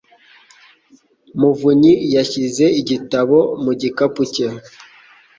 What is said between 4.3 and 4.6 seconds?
cye.